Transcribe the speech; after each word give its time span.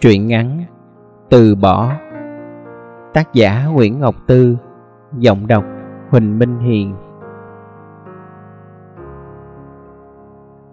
Truyện 0.00 0.26
ngắn 0.26 0.64
Từ 1.30 1.54
bỏ. 1.54 1.92
Tác 3.14 3.34
giả 3.34 3.66
Nguyễn 3.66 4.00
Ngọc 4.00 4.14
Tư. 4.26 4.56
Giọng 5.18 5.46
đọc 5.46 5.64
Huỳnh 6.10 6.38
Minh 6.38 6.58
Hiền. 6.58 6.94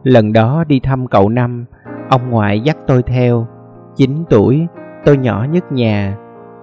Lần 0.03 0.33
đó 0.33 0.63
đi 0.67 0.79
thăm 0.79 1.07
cậu 1.07 1.29
Năm, 1.29 1.65
Ông 2.09 2.29
ngoại 2.29 2.59
dắt 2.59 2.77
tôi 2.87 3.03
theo. 3.03 3.47
9 3.95 4.23
tuổi, 4.29 4.67
Tôi 5.05 5.17
nhỏ 5.17 5.45
nhất 5.51 5.71
nhà, 5.71 6.17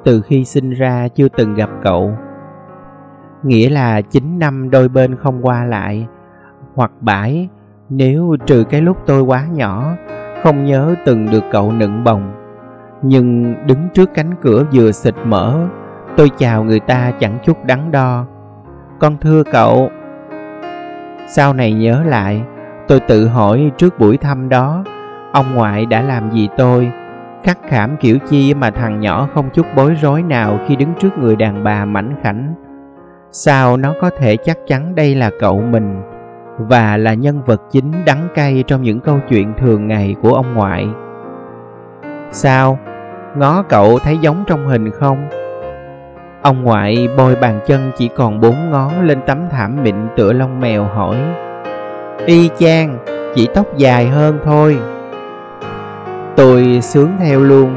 Từ 0.04 0.20
khi 0.20 0.44
sinh 0.44 0.70
ra 0.70 1.08
chưa 1.08 1.28
từng 1.28 1.54
gặp 1.54 1.70
cậu. 1.82 2.12
Nghĩa 3.42 3.70
là 3.70 4.00
9 4.00 4.38
năm 4.38 4.70
đôi 4.70 4.88
bên 4.88 5.16
không 5.16 5.46
qua 5.46 5.64
lại. 5.64 6.06
Hoặc 6.74 6.92
bãi, 7.00 7.48
Nếu 7.88 8.36
trừ 8.46 8.64
cái 8.70 8.80
lúc 8.80 8.96
tôi 9.06 9.22
quá 9.22 9.46
nhỏ, 9.52 9.94
Không 10.42 10.64
nhớ 10.64 10.94
từng 11.06 11.30
được 11.30 11.44
cậu 11.52 11.72
nựng 11.72 12.04
bồng 12.04 12.43
nhưng 13.06 13.54
đứng 13.66 13.88
trước 13.94 14.10
cánh 14.14 14.34
cửa 14.42 14.64
vừa 14.72 14.92
xịt 14.92 15.14
mở 15.24 15.66
tôi 16.16 16.30
chào 16.38 16.64
người 16.64 16.80
ta 16.80 17.12
chẳng 17.20 17.38
chút 17.44 17.64
đắn 17.64 17.90
đo. 17.90 18.26
Con 19.00 19.16
thưa 19.20 19.42
cậu, 19.52 19.90
sau 21.28 21.52
này 21.52 21.72
nhớ 21.72 22.02
lại, 22.06 22.42
tôi 22.88 23.00
tự 23.00 23.28
hỏi 23.28 23.70
trước 23.76 23.98
buổi 23.98 24.16
thăm 24.16 24.48
đó, 24.48 24.84
ông 25.32 25.54
ngoại 25.54 25.86
đã 25.86 26.02
làm 26.02 26.30
gì 26.30 26.48
tôi? 26.56 26.90
Khắc 27.42 27.58
khảm 27.68 27.96
kiểu 27.96 28.18
chi 28.28 28.54
mà 28.54 28.70
thằng 28.70 29.00
nhỏ 29.00 29.28
không 29.34 29.50
chút 29.52 29.66
bối 29.76 29.94
rối 30.02 30.22
nào 30.22 30.58
khi 30.66 30.76
đứng 30.76 30.94
trước 30.98 31.18
người 31.18 31.36
đàn 31.36 31.64
bà 31.64 31.84
mảnh 31.84 32.14
khảnh. 32.22 32.54
Sao 33.30 33.76
nó 33.76 33.94
có 34.00 34.10
thể 34.18 34.36
chắc 34.36 34.58
chắn 34.66 34.94
đây 34.94 35.14
là 35.14 35.30
cậu 35.40 35.60
mình, 35.60 36.02
và 36.58 36.96
là 36.96 37.14
nhân 37.14 37.42
vật 37.42 37.62
chính 37.70 37.92
đắng 38.06 38.28
cay 38.34 38.64
trong 38.66 38.82
những 38.82 39.00
câu 39.00 39.18
chuyện 39.28 39.54
thường 39.58 39.86
ngày 39.86 40.16
của 40.22 40.34
ông 40.34 40.54
ngoại? 40.54 40.88
Sao? 42.30 42.78
Ngó 43.36 43.62
cậu 43.62 43.98
thấy 43.98 44.18
giống 44.18 44.44
trong 44.46 44.68
hình 44.68 44.90
không? 44.90 45.28
Ông 46.42 46.62
ngoại 46.62 47.08
bôi 47.16 47.36
bàn 47.36 47.60
chân 47.66 47.90
chỉ 47.96 48.08
còn 48.08 48.40
bốn 48.40 48.70
ngón 48.70 49.00
lên 49.00 49.20
tấm 49.26 49.38
thảm 49.50 49.82
mịn 49.82 49.94
tựa 50.16 50.32
lông 50.32 50.60
mèo 50.60 50.84
hỏi. 50.84 51.16
Y 52.26 52.50
chang, 52.58 52.98
chỉ 53.34 53.48
tóc 53.54 53.66
dài 53.76 54.08
hơn 54.08 54.38
thôi. 54.44 54.78
Tôi 56.36 56.78
sướng 56.82 57.10
theo 57.18 57.40
luôn. 57.40 57.74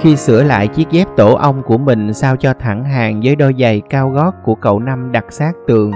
Khi 0.00 0.16
sửa 0.16 0.42
lại 0.42 0.68
chiếc 0.68 0.90
dép 0.90 1.08
tổ 1.16 1.34
ong 1.34 1.62
của 1.62 1.78
mình 1.78 2.14
sao 2.14 2.36
cho 2.36 2.54
thẳng 2.60 2.84
hàng 2.84 3.20
với 3.24 3.36
đôi 3.36 3.54
giày 3.58 3.82
cao 3.90 4.10
gót 4.10 4.34
của 4.42 4.54
cậu 4.54 4.80
năm 4.80 5.12
đặt 5.12 5.24
sát 5.28 5.52
tường. 5.66 5.92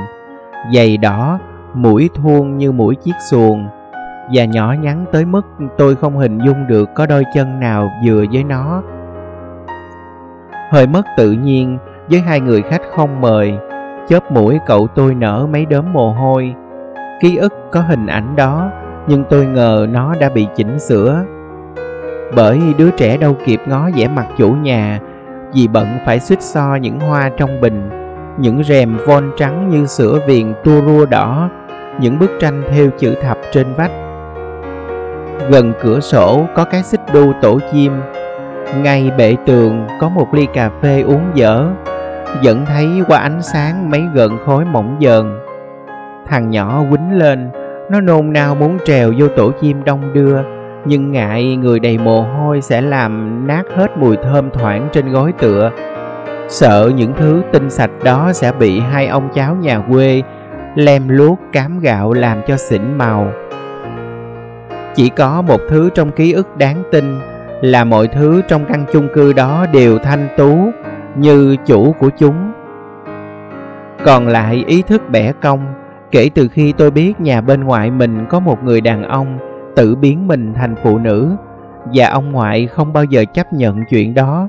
Giày 0.74 0.96
đỏ, 0.96 1.38
mũi 1.74 2.10
thuôn 2.14 2.58
như 2.58 2.72
mũi 2.72 2.94
chiếc 2.94 3.14
xuồng 3.30 3.66
và 4.32 4.44
nhỏ 4.44 4.74
nhắn 4.80 5.04
tới 5.12 5.24
mức 5.24 5.46
tôi 5.78 5.96
không 5.96 6.16
hình 6.16 6.38
dung 6.38 6.66
được 6.66 6.90
có 6.94 7.06
đôi 7.06 7.24
chân 7.34 7.60
nào 7.60 7.90
vừa 8.06 8.24
với 8.32 8.44
nó. 8.44 8.82
Hơi 10.70 10.86
mất 10.86 11.02
tự 11.16 11.32
nhiên, 11.32 11.78
với 12.10 12.20
hai 12.20 12.40
người 12.40 12.62
khách 12.62 12.82
không 12.96 13.20
mời, 13.20 13.54
chớp 14.08 14.32
mũi 14.32 14.58
cậu 14.66 14.86
tôi 14.86 15.14
nở 15.14 15.46
mấy 15.52 15.66
đốm 15.66 15.92
mồ 15.92 16.12
hôi. 16.12 16.54
Ký 17.20 17.36
ức 17.36 17.54
có 17.70 17.80
hình 17.80 18.06
ảnh 18.06 18.36
đó, 18.36 18.70
nhưng 19.06 19.24
tôi 19.30 19.46
ngờ 19.46 19.86
nó 19.90 20.14
đã 20.20 20.28
bị 20.28 20.46
chỉnh 20.54 20.78
sửa. 20.78 21.24
Bởi 22.36 22.60
đứa 22.78 22.90
trẻ 22.90 23.16
đâu 23.16 23.36
kịp 23.44 23.60
ngó 23.66 23.90
vẻ 23.96 24.08
mặt 24.08 24.26
chủ 24.38 24.50
nhà, 24.50 25.00
vì 25.54 25.68
bận 25.68 25.86
phải 26.06 26.20
xích 26.20 26.42
so 26.42 26.74
những 26.74 27.00
hoa 27.00 27.30
trong 27.36 27.60
bình, 27.60 27.90
những 28.38 28.64
rèm 28.64 28.96
von 29.06 29.30
trắng 29.36 29.70
như 29.70 29.86
sữa 29.86 30.18
viền 30.26 30.52
tua 30.64 30.80
rua 30.86 31.06
đỏ, 31.06 31.48
những 32.00 32.18
bức 32.18 32.30
tranh 32.40 32.62
theo 32.70 32.86
chữ 32.98 33.14
thập 33.22 33.38
trên 33.52 33.66
vách. 33.76 33.90
Gần 35.50 35.72
cửa 35.82 36.00
sổ 36.00 36.46
có 36.54 36.64
cái 36.64 36.82
xích 36.82 37.00
đu 37.12 37.32
tổ 37.42 37.58
chim. 37.72 37.92
Ngay 38.82 39.10
bệ 39.18 39.36
tường 39.46 39.86
có 40.00 40.08
một 40.08 40.34
ly 40.34 40.46
cà 40.54 40.70
phê 40.82 41.00
uống 41.00 41.22
dở. 41.34 41.66
Vẫn 42.44 42.66
thấy 42.66 42.86
qua 43.08 43.18
ánh 43.18 43.42
sáng 43.42 43.90
mấy 43.90 44.02
gợn 44.14 44.30
khói 44.46 44.64
mỏng 44.64 44.96
dờn 45.00 45.38
Thằng 46.26 46.50
nhỏ 46.50 46.82
quýnh 46.90 47.18
lên, 47.18 47.50
Nó 47.90 48.00
nôn 48.00 48.32
nao 48.32 48.54
muốn 48.54 48.78
trèo 48.84 49.12
vô 49.18 49.28
tổ 49.28 49.50
chim 49.60 49.84
đông 49.84 50.12
đưa. 50.12 50.38
Nhưng 50.84 51.12
ngại 51.12 51.56
người 51.56 51.80
đầy 51.80 51.98
mồ 51.98 52.22
hôi 52.22 52.60
sẽ 52.60 52.80
làm 52.80 53.46
nát 53.46 53.62
hết 53.76 53.98
mùi 53.98 54.16
thơm 54.16 54.50
thoảng 54.50 54.88
trên 54.92 55.12
gối 55.12 55.32
tựa. 55.38 55.70
Sợ 56.48 56.90
những 56.96 57.12
thứ 57.16 57.42
tinh 57.52 57.70
sạch 57.70 57.90
đó 58.04 58.32
sẽ 58.32 58.52
bị 58.52 58.80
hai 58.80 59.06
ông 59.06 59.28
cháu 59.34 59.54
nhà 59.54 59.82
quê 59.90 60.22
Lem 60.74 61.08
luốc 61.08 61.38
cám 61.52 61.78
gạo 61.78 62.12
làm 62.12 62.42
cho 62.46 62.56
xỉn 62.56 62.98
màu 62.98 63.32
chỉ 64.94 65.08
có 65.08 65.42
một 65.42 65.60
thứ 65.68 65.90
trong 65.94 66.10
ký 66.12 66.32
ức 66.32 66.56
đáng 66.56 66.82
tin 66.92 67.20
là 67.60 67.84
mọi 67.84 68.08
thứ 68.08 68.42
trong 68.48 68.64
căn 68.64 68.84
chung 68.92 69.08
cư 69.14 69.32
đó 69.32 69.66
đều 69.72 69.98
thanh 69.98 70.28
tú 70.36 70.58
như 71.16 71.56
chủ 71.66 71.92
của 71.92 72.10
chúng. 72.18 72.52
Còn 74.04 74.26
lại 74.26 74.64
ý 74.66 74.82
thức 74.82 75.02
bẻ 75.10 75.32
cong, 75.32 75.74
kể 76.10 76.30
từ 76.34 76.48
khi 76.48 76.72
tôi 76.72 76.90
biết 76.90 77.20
nhà 77.20 77.40
bên 77.40 77.64
ngoại 77.64 77.90
mình 77.90 78.26
có 78.28 78.40
một 78.40 78.64
người 78.64 78.80
đàn 78.80 79.02
ông 79.02 79.38
tự 79.76 79.94
biến 79.94 80.26
mình 80.26 80.54
thành 80.54 80.74
phụ 80.82 80.98
nữ, 80.98 81.36
và 81.94 82.08
ông 82.08 82.32
ngoại 82.32 82.66
không 82.66 82.92
bao 82.92 83.04
giờ 83.04 83.24
chấp 83.34 83.52
nhận 83.52 83.84
chuyện 83.90 84.14
đó, 84.14 84.48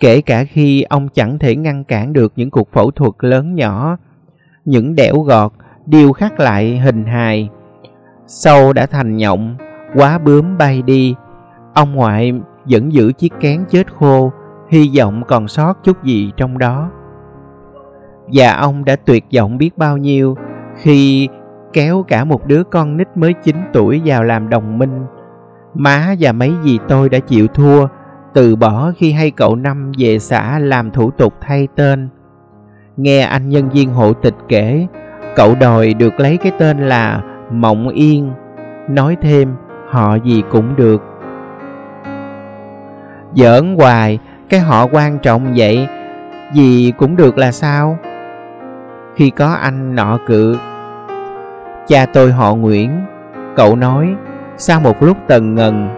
kể 0.00 0.20
cả 0.20 0.44
khi 0.44 0.82
ông 0.82 1.08
chẳng 1.08 1.38
thể 1.38 1.56
ngăn 1.56 1.84
cản 1.84 2.12
được 2.12 2.32
những 2.36 2.50
cuộc 2.50 2.72
phẫu 2.72 2.90
thuật 2.90 3.12
lớn 3.20 3.54
nhỏ, 3.54 3.96
những 4.64 4.94
đẽo 4.94 5.20
gọt 5.20 5.52
điêu 5.86 6.12
khắc 6.12 6.40
lại 6.40 6.78
hình 6.78 7.04
hài. 7.04 7.48
Sâu 8.26 8.72
đã 8.72 8.86
thành 8.86 9.16
nhộng 9.16 9.56
quá 9.94 10.18
bướm 10.18 10.58
bay 10.58 10.82
đi. 10.82 11.14
Ông 11.74 11.94
ngoại 11.94 12.32
vẫn 12.64 12.92
giữ 12.92 13.12
chiếc 13.12 13.32
kén 13.40 13.64
chết 13.68 13.94
khô, 13.94 14.32
hy 14.68 14.90
vọng 14.98 15.22
còn 15.28 15.48
sót 15.48 15.74
chút 15.84 16.04
gì 16.04 16.32
trong 16.36 16.58
đó. 16.58 16.90
Và 18.32 18.52
ông 18.52 18.84
đã 18.84 18.96
tuyệt 18.96 19.24
vọng 19.36 19.58
biết 19.58 19.78
bao 19.78 19.96
nhiêu 19.96 20.36
khi 20.76 21.28
kéo 21.72 22.04
cả 22.08 22.24
một 22.24 22.46
đứa 22.46 22.62
con 22.64 22.96
nít 22.96 23.08
mới 23.16 23.32
9 23.32 23.56
tuổi 23.72 24.02
vào 24.04 24.24
làm 24.24 24.48
đồng 24.48 24.78
minh. 24.78 25.06
Má 25.74 26.14
và 26.20 26.32
mấy 26.32 26.52
dì 26.62 26.78
tôi 26.88 27.08
đã 27.08 27.18
chịu 27.18 27.46
thua, 27.46 27.86
từ 28.34 28.56
bỏ 28.56 28.92
khi 28.96 29.12
hay 29.12 29.30
cậu 29.30 29.56
năm 29.56 29.92
về 29.98 30.18
xã 30.18 30.58
làm 30.58 30.90
thủ 30.90 31.10
tục 31.10 31.34
thay 31.40 31.68
tên. 31.74 32.08
Nghe 32.96 33.20
anh 33.20 33.48
nhân 33.48 33.68
viên 33.68 33.90
hộ 33.90 34.12
tịch 34.12 34.34
kể, 34.48 34.86
cậu 35.36 35.54
đòi 35.60 35.94
được 35.94 36.20
lấy 36.20 36.36
cái 36.36 36.52
tên 36.58 36.78
là 36.78 37.22
mộng 37.50 37.88
yên. 37.88 38.32
Nói 38.88 39.16
thêm 39.20 39.54
họ 39.90 40.14
gì 40.14 40.42
cũng 40.50 40.76
được. 40.76 41.02
Giỡn 43.34 43.76
hoài, 43.76 44.18
cái 44.48 44.60
họ 44.60 44.86
quan 44.92 45.18
trọng 45.18 45.52
vậy, 45.56 45.88
gì 46.52 46.92
cũng 46.98 47.16
được 47.16 47.38
là 47.38 47.52
sao? 47.52 47.98
Khi 49.16 49.30
có 49.30 49.52
anh 49.52 49.94
nọ 49.94 50.18
cự. 50.26 50.58
Cha 51.86 52.06
tôi 52.06 52.32
họ 52.32 52.54
nguyễn, 52.54 52.90
cậu 53.56 53.76
nói, 53.76 54.14
sau 54.56 54.80
một 54.80 55.02
lúc 55.02 55.16
tần 55.26 55.54
ngần, 55.54 55.88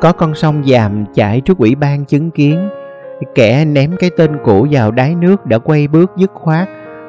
có 0.00 0.12
con 0.12 0.34
sông 0.34 0.62
dàm 0.64 1.04
chảy 1.14 1.40
trước 1.40 1.58
ủy 1.58 1.74
ban 1.74 2.04
chứng 2.04 2.30
kiến. 2.30 2.68
Kẻ 3.34 3.64
ném 3.64 3.96
cái 3.98 4.10
tên 4.16 4.38
cũ 4.44 4.66
vào 4.70 4.90
đáy 4.90 5.14
nước 5.14 5.46
đã 5.46 5.58
quay 5.58 5.88
bước 5.88 6.10
dứt 6.16 6.30
khoát, 6.34 6.68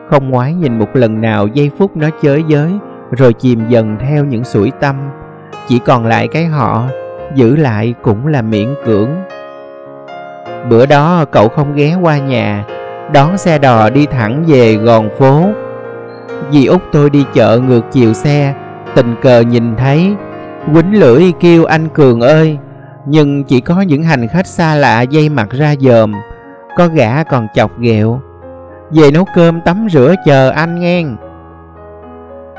không 0.09 0.30
ngoái 0.30 0.53
nhìn 0.53 0.80
một 0.80 0.96
lần 0.96 1.22
nào 1.22 1.48
giây 1.48 1.72
phút 1.78 1.98
nó 1.98 2.09
chới 2.22 2.44
giới, 2.48 2.72
rồi 3.12 3.34
chìm 3.34 3.59
dần 3.69 3.98
theo 4.00 4.25
những 4.25 4.44
sủi 4.44 4.72
tâm 4.72 4.96
chỉ 5.71 5.79
còn 5.79 6.05
lại 6.05 6.27
cái 6.27 6.45
họ, 6.45 6.83
giữ 7.35 7.55
lại 7.55 7.93
cũng 8.01 8.27
là 8.27 8.41
miễn 8.41 8.75
cưỡng. 8.85 9.09
Bữa 10.69 10.85
đó 10.85 11.25
cậu 11.31 11.49
không 11.49 11.75
ghé 11.75 11.95
qua 12.01 12.17
nhà, 12.17 12.65
đón 13.13 13.37
xe 13.37 13.57
đò 13.57 13.89
đi 13.89 14.05
thẳng 14.05 14.43
về 14.47 14.75
gòn 14.75 15.09
phố. 15.19 15.49
Dì 16.51 16.65
út 16.65 16.81
tôi 16.91 17.09
đi 17.09 17.25
chợ 17.33 17.59
ngược 17.67 17.81
chiều 17.91 18.13
xe, 18.13 18.53
tình 18.95 19.15
cờ 19.21 19.41
nhìn 19.41 19.75
thấy, 19.75 20.15
quýnh 20.73 20.99
lưỡi 20.99 21.31
kêu 21.39 21.65
anh 21.65 21.89
cường 21.89 22.21
ơi, 22.21 22.57
nhưng 23.06 23.44
chỉ 23.44 23.62
có 23.62 23.81
những 23.81 24.03
hành 24.03 24.27
khách 24.27 24.47
xa 24.47 24.75
lạ 24.75 25.01
dây 25.01 25.29
mặt 25.29 25.50
ra 25.51 25.75
dòm, 25.79 26.13
có 26.77 26.88
gã 26.88 27.24
còn 27.24 27.47
chọc 27.56 27.79
ghẹo. 27.79 28.21
Về 28.91 29.12
nấu 29.12 29.25
cơm 29.35 29.62
tắm 29.62 29.88
rửa 29.91 30.15
chờ 30.25 30.50
anh 30.50 30.79
ngang 30.79 31.31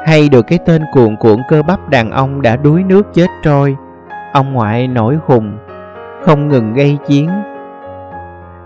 hay 0.07 0.29
được 0.29 0.47
cái 0.47 0.59
tên 0.67 0.83
cuồn 0.93 1.17
cuộn 1.17 1.39
cơ 1.49 1.63
bắp 1.63 1.89
đàn 1.89 2.11
ông 2.11 2.43
đã 2.43 2.57
đuối 2.57 2.83
nước 2.83 3.15
chết 3.15 3.27
trôi. 3.43 3.77
Ông 4.33 4.53
ngoại 4.53 4.89
nổi 4.89 5.19
khùng, 5.27 5.59
không 6.23 6.49
ngừng 6.49 6.75
gây 6.75 6.99
chiến. 7.07 7.31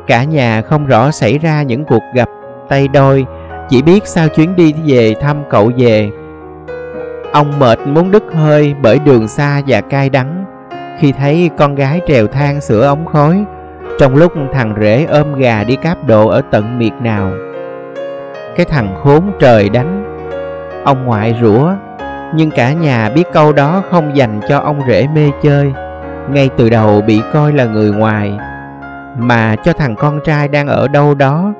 Cả 0.06 0.24
nhà 0.24 0.62
không 0.62 0.86
rõ 0.86 1.10
xảy 1.10 1.38
ra 1.38 1.62
những 1.62 1.84
cuộc 1.84 2.02
gặp 2.14 2.28
tay 2.68 2.88
đôi, 2.88 3.26
chỉ 3.68 3.82
biết 3.82 4.06
sao 4.06 4.28
chuyến 4.28 4.56
đi 4.56 4.74
về 4.86 5.14
thăm 5.20 5.36
cậu 5.50 5.70
về. 5.76 6.10
Ông 7.32 7.58
mệt 7.58 7.78
muốn 7.86 8.10
đứt 8.10 8.24
hơi 8.34 8.74
bởi 8.82 8.98
đường 8.98 9.28
xa 9.28 9.62
và 9.66 9.80
cay 9.80 10.10
đắng. 10.10 10.44
Khi 10.98 11.12
thấy 11.12 11.50
con 11.58 11.74
gái 11.74 12.00
trèo 12.06 12.26
thang 12.26 12.60
sửa 12.60 12.86
ống 12.86 13.06
khói, 13.06 13.44
trong 13.98 14.16
lúc 14.16 14.32
thằng 14.52 14.74
rể 14.80 15.04
ôm 15.04 15.34
gà 15.34 15.64
đi 15.64 15.76
cáp 15.76 16.06
độ 16.06 16.28
ở 16.28 16.42
tận 16.50 16.78
miệt 16.78 16.92
nào. 17.00 17.30
Cái 18.56 18.66
thằng 18.66 18.94
khốn 19.02 19.32
trời 19.38 19.68
đánh 19.68 20.05
Ông 20.86 21.04
ngoại 21.04 21.38
rủa, 21.42 21.72
Nhưng 22.34 22.50
cả 22.50 22.72
nhà 22.72 23.10
biết 23.14 23.24
câu 23.32 23.52
đó 23.52 23.82
không 23.90 24.16
dành 24.16 24.40
cho 24.48 24.58
ông 24.58 24.80
rể 24.88 25.06
mê 25.14 25.30
chơi, 25.42 25.72
ngay 26.30 26.50
từ 26.56 26.70
đầu 26.70 27.00
bị 27.00 27.20
coi 27.32 27.52
là 27.52 27.64
người 27.64 27.90
ngoài. 27.90 28.38
Mà 29.18 29.56
cho 29.64 29.72
thằng 29.72 29.96
con 29.96 30.20
trai 30.24 30.48
đang 30.48 30.66
ở 30.66 30.88
đâu 30.88 31.14
đó, 31.14 31.52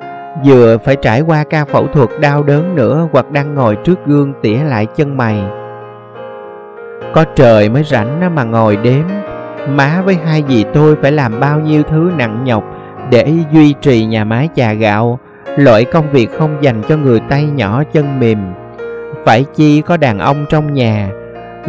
vừa 0.45 0.79
phải 0.79 0.97
trải 0.97 1.21
qua 1.21 1.45
ca 1.51 1.65
phẫu 1.65 1.87
thuật 1.87 2.09
đau 2.21 2.43
đớn 2.43 2.75
nữa 2.75 3.09
hoặc 3.13 3.31
đang 3.31 3.55
ngồi 3.55 3.77
trước 3.77 4.07
gương 4.07 4.33
tỉa 4.43 4.59
lại 4.59 4.87
chân 4.87 5.17
mày. 5.17 5.43
Có 7.15 7.25
trời 7.35 7.69
mới 7.69 7.85
rảnh 7.85 8.35
mà 8.35 8.45
ngồi 8.45 8.77
đếm, 8.77 9.05
má 9.69 10.03
với 10.05 10.17
hai 10.25 10.45
dì 10.49 10.65
tôi 10.75 10.97
phải 11.03 11.13
làm 11.13 11.41
bao 11.41 11.61
nhiêu 11.61 11.83
thứ 11.83 12.11
nặng 12.17 12.45
nhọc 12.45 12.65
để 13.11 13.33
duy 13.53 13.75
trì 13.81 14.05
nhà 14.05 14.25
máy 14.25 14.49
chà 14.55 14.73
gạo, 14.73 15.19
loại 15.57 15.85
công 15.85 16.11
việc 16.11 16.39
không 16.39 16.57
dành 16.61 16.83
cho 16.89 16.97
người 16.97 17.21
tay 17.21 17.45
nhỏ 17.45 17.83
chân 17.93 18.21
mềm 18.21 18.39
phải 19.27 19.45
chi 19.55 19.83
có 19.83 19.97
đàn 19.97 20.19
ông 20.19 20.47
trong 20.49 20.75
nhà. 20.75 21.11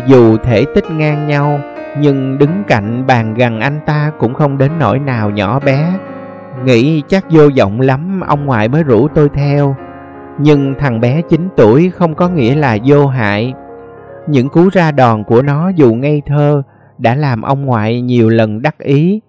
Dù 0.08 0.38
thể 0.38 0.66
tích 0.76 0.92
ngang 0.92 1.28
nhau, 1.28 1.60
nhưng 2.00 2.38
đứng 2.38 2.64
cạnh 2.68 3.08
bàn 3.08 3.34
gần 3.34 3.60
anh 3.60 3.80
ta 3.86 4.12
cũng 4.20 4.34
không 4.34 4.58
đến 4.58 4.72
nỗi 4.80 5.00
nào 5.00 5.30
nhỏ 5.30 5.60
bé. 5.60 5.94
Nghĩ 6.66 7.02
chắc 7.08 7.26
vô 7.30 7.50
vọng 7.58 7.82
lắm, 7.82 8.22
ông 8.28 8.46
ngoại 8.46 8.68
mới 8.68 8.84
rủ 8.84 9.08
tôi 9.08 9.30
theo. 9.34 9.76
Nhưng 10.40 10.76
thằng 10.80 11.00
bé 11.00 11.22
9 11.30 11.50
tuổi 11.58 11.90
không 11.90 12.16
có 12.16 12.30
nghĩa 12.30 12.56
là 12.56 12.78
vô 12.86 13.08
hại. 13.08 13.54
Những 14.28 14.50
cú 14.50 14.70
ra 14.70 14.92
đòn 14.92 15.24
của 15.24 15.42
nó 15.42 15.70
dù 15.76 15.94
ngây 15.94 16.22
thơ 16.26 16.64
đã 16.98 17.16
làm 17.16 17.42
ông 17.42 17.66
ngoại 17.66 18.02
nhiều 18.02 18.30
lần 18.30 18.62
đắc 18.62 18.78
ý. 18.78 19.22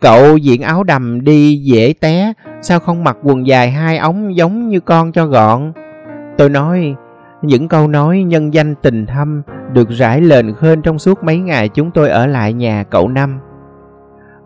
Cậu 0.00 0.36
diện 0.36 0.62
áo 0.62 0.84
đầm 0.84 1.24
đi 1.24 1.56
dễ 1.56 1.94
té, 2.00 2.32
sao 2.62 2.80
không 2.80 3.04
mặc 3.04 3.16
quần 3.22 3.46
dài 3.46 3.70
hai 3.70 3.98
ống 3.98 4.36
giống 4.36 4.68
như 4.68 4.80
con 4.80 5.12
cho 5.12 5.26
gọn? 5.26 5.72
Tôi 6.38 6.48
nói 6.48 6.94
những 7.42 7.68
câu 7.68 7.88
nói 7.88 8.22
nhân 8.22 8.54
danh 8.54 8.74
tình 8.74 9.06
thâm 9.06 9.42
được 9.72 9.88
rải 9.88 10.20
lên 10.20 10.54
khên 10.54 10.82
trong 10.82 10.98
suốt 10.98 11.24
mấy 11.24 11.38
ngày 11.38 11.68
chúng 11.68 11.90
tôi 11.90 12.08
ở 12.08 12.26
lại 12.26 12.52
nhà 12.52 12.84
cậu 12.90 13.08
Năm. 13.08 13.40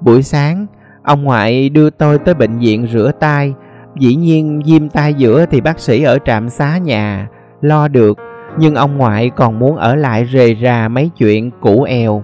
Buổi 0.01 0.23
sáng, 0.23 0.67
ông 1.03 1.25
ngoại 1.25 1.69
đưa 1.69 1.91
tôi 1.91 2.19
tới 2.19 2.35
bệnh 2.35 2.59
viện 2.59 2.87
rửa 2.93 3.11
tay. 3.21 3.55
Dĩ 3.99 4.15
nhiên 4.15 4.63
viêm 4.67 4.89
tay 4.89 5.15
giữa 5.15 5.47
thì 5.47 5.61
bác 5.61 5.79
sĩ 5.79 6.03
ở 6.03 6.19
trạm 6.25 6.49
xá 6.49 6.79
nhà, 6.79 7.29
lo 7.61 7.89
được. 7.89 8.19
Nhưng 8.59 8.75
ông 8.75 8.99
ngoại 8.99 9.31
còn 9.31 9.59
muốn 9.59 9.77
ở 9.77 9.95
lại 9.95 10.29
rề 10.33 10.55
rà 10.63 10.89
mấy 10.89 11.11
chuyện 11.19 11.51
cũ 11.61 11.83
eo. 11.83 12.23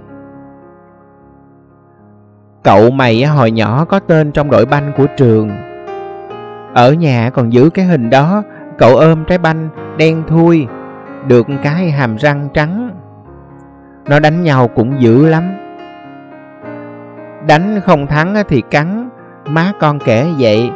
Cậu 2.65 2.91
mày 2.91 3.25
hồi 3.25 3.51
nhỏ 3.51 3.85
có 3.85 3.99
tên 3.99 4.33
trong 4.33 4.51
đội 4.51 4.67
banh 4.67 4.93
của 4.97 5.07
trường. 5.17 5.51
Ở 6.75 6.93
nhà 6.93 7.31
còn 7.31 7.53
giữ 7.53 7.71
cái 7.71 7.85
hình 7.85 8.11
đó, 8.11 8.43
cậu 8.79 8.97
ôm 8.97 9.25
trái 9.25 9.39
banh 9.39 9.69
đen 9.97 10.23
thui, 10.29 10.67
được 11.27 11.47
cái 11.63 11.91
hàm 11.91 12.17
răng 12.17 12.49
trắng. 12.55 12.91
Nó 14.09 14.21
đánh 14.21 14.43
nhau 14.43 14.69
cũng 14.69 15.01
dữ 15.01 15.29
lắm. 15.29 15.43
Đánh 17.49 17.81
không 17.85 18.07
thắng 18.07 18.35
thì 18.49 18.63
cắn, 18.71 19.09
má 19.47 19.73
con 19.81 19.99
kể 19.99 20.27
vậy. 20.39 20.71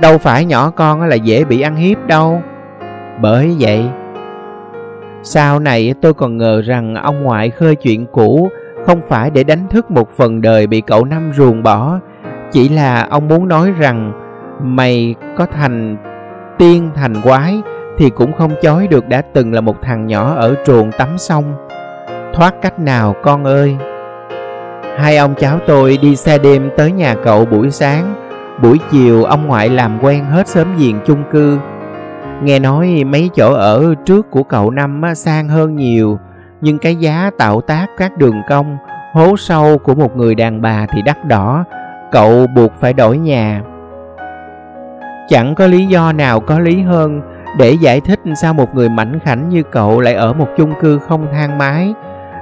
Đâu 0.00 0.18
phải 0.18 0.44
nhỏ 0.44 0.70
con 0.70 1.02
là 1.02 1.16
dễ 1.16 1.44
bị 1.44 1.60
ăn 1.60 1.76
hiếp 1.76 2.06
đâu. 2.06 2.42
Bởi 3.22 3.56
vậy, 3.58 3.90
sau 5.22 5.58
này 5.58 5.94
tôi 6.02 6.14
còn 6.14 6.36
ngờ 6.36 6.62
rằng 6.62 6.94
ông 6.94 7.22
ngoại 7.22 7.50
khơi 7.50 7.76
chuyện 7.76 8.06
cũ 8.12 8.48
không 8.86 9.00
phải 9.08 9.30
để 9.30 9.44
đánh 9.44 9.68
thức 9.68 9.90
một 9.90 10.10
phần 10.16 10.40
đời 10.40 10.66
bị 10.66 10.80
cậu 10.80 11.04
Năm 11.04 11.32
ruồng 11.34 11.62
bỏ, 11.62 11.98
chỉ 12.50 12.68
là 12.68 13.06
ông 13.10 13.28
muốn 13.28 13.48
nói 13.48 13.72
rằng 13.78 14.12
mày 14.62 15.14
có 15.36 15.46
thành 15.46 15.96
tiên 16.58 16.90
thành 16.94 17.14
quái 17.22 17.62
thì 17.98 18.10
cũng 18.10 18.32
không 18.32 18.50
chối 18.62 18.86
được 18.86 19.08
đã 19.08 19.22
từng 19.32 19.52
là 19.52 19.60
một 19.60 19.82
thằng 19.82 20.06
nhỏ 20.06 20.34
ở 20.34 20.54
truồng 20.66 20.92
tắm 20.92 21.18
sông. 21.18 21.44
Thoát 22.34 22.54
cách 22.62 22.78
nào 22.78 23.14
con 23.22 23.44
ơi? 23.44 23.76
Hai 24.98 25.16
ông 25.16 25.34
cháu 25.38 25.58
tôi 25.66 25.98
đi 26.02 26.16
xe 26.16 26.38
đêm 26.38 26.70
tới 26.76 26.92
nhà 26.92 27.14
cậu 27.24 27.44
buổi 27.44 27.70
sáng, 27.70 28.14
buổi 28.62 28.78
chiều 28.90 29.24
ông 29.24 29.46
ngoại 29.46 29.68
làm 29.68 29.98
quen 30.02 30.24
hết 30.24 30.48
sớm 30.48 30.76
giềng 30.78 31.00
chung 31.06 31.22
cư. 31.32 31.58
Nghe 32.42 32.58
nói 32.58 33.04
mấy 33.06 33.30
chỗ 33.34 33.54
ở 33.54 33.94
trước 34.04 34.30
của 34.30 34.42
cậu 34.42 34.70
Năm 34.70 35.02
sang 35.14 35.48
hơn 35.48 35.76
nhiều, 35.76 36.18
nhưng 36.60 36.78
cái 36.78 36.96
giá 36.96 37.30
tạo 37.38 37.60
tác 37.60 37.86
các 37.96 38.18
đường 38.18 38.42
cong, 38.48 38.76
hố 39.12 39.36
sâu 39.36 39.78
của 39.78 39.94
một 39.94 40.16
người 40.16 40.34
đàn 40.34 40.62
bà 40.62 40.86
thì 40.86 41.02
đắt 41.02 41.26
đỏ, 41.26 41.64
cậu 42.12 42.46
buộc 42.46 42.72
phải 42.80 42.92
đổi 42.92 43.18
nhà. 43.18 43.62
Chẳng 45.28 45.54
có 45.54 45.66
lý 45.66 45.86
do 45.86 46.12
nào 46.12 46.40
có 46.40 46.58
lý 46.58 46.82
hơn 46.82 47.20
để 47.58 47.76
giải 47.80 48.00
thích 48.00 48.20
sao 48.42 48.54
một 48.54 48.74
người 48.74 48.88
mảnh 48.88 49.18
khảnh 49.24 49.48
như 49.48 49.62
cậu 49.62 50.00
lại 50.00 50.14
ở 50.14 50.32
một 50.32 50.48
chung 50.56 50.72
cư 50.80 50.98
không 50.98 51.26
thang 51.32 51.58
máy. 51.58 51.94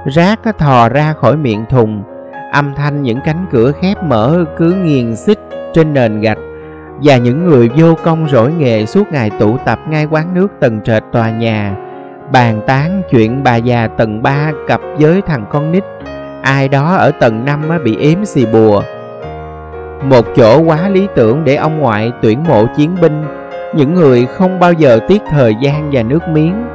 Rác 0.05 0.39
thò 0.57 0.89
ra 0.89 1.13
khỏi 1.13 1.37
miệng 1.37 1.65
thùng, 1.69 2.03
âm 2.51 2.73
thanh 2.75 3.03
những 3.03 3.19
cánh 3.25 3.45
cửa 3.51 3.71
khép 3.81 4.03
mở 4.03 4.45
cứ 4.57 4.73
nghiền 4.73 5.15
xích 5.15 5.39
trên 5.73 5.93
nền 5.93 6.21
gạch. 6.21 6.37
Và 7.03 7.17
những 7.17 7.45
người 7.45 7.69
vô 7.77 7.95
công 8.03 8.27
rỗi 8.29 8.51
nghề 8.51 8.85
suốt 8.85 9.11
ngày 9.11 9.29
tụ 9.39 9.57
tập 9.65 9.79
ngay 9.89 10.05
quán 10.05 10.33
nước 10.33 10.47
tầng 10.59 10.81
trệt 10.81 11.03
tòa 11.11 11.29
nhà. 11.29 11.75
Bàn 12.31 12.61
tán 12.67 13.01
chuyện 13.11 13.43
bà 13.43 13.55
già 13.55 13.87
tầng 13.87 14.23
3 14.23 14.51
cặp 14.67 14.81
với 14.99 15.21
thằng 15.21 15.45
con 15.51 15.71
nít. 15.71 15.83
Ai 16.41 16.67
đó 16.67 16.95
ở 16.95 17.11
tầng 17.11 17.45
5 17.45 17.61
bị 17.83 17.97
ếm 17.97 18.25
xì 18.25 18.45
bùa 18.45 18.83
một 20.03 20.25
chỗ 20.35 20.59
quá 20.59 20.89
lý 20.89 21.07
tưởng 21.15 21.43
để 21.43 21.55
ông 21.55 21.79
ngoại 21.79 22.11
tuyển 22.21 22.43
mộ 22.47 22.65
chiến 22.77 22.95
binh, 23.01 23.23
những 23.75 23.93
người 23.93 24.25
không 24.25 24.59
bao 24.59 24.73
giờ 24.73 24.99
tiếc 25.07 25.21
thời 25.29 25.55
gian 25.61 25.89
và 25.91 26.01
nước 26.01 26.27
miếng. 26.33 26.65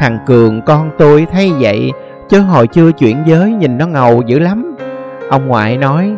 Thằng 0.00 0.18
cường, 0.26 0.62
con 0.62 0.90
tôi 0.98 1.26
thấy 1.32 1.52
vậy 1.60 1.90
chứ 2.28 2.40
hồi 2.40 2.66
chưa 2.66 2.92
chuyển 2.92 3.16
giới 3.26 3.52
nhìn 3.52 3.78
nó 3.78 3.86
ngầu 3.86 4.22
dữ 4.22 4.38
lắm. 4.38 4.76
Ông 5.30 5.48
ngoại 5.48 5.76
nói 5.76 6.16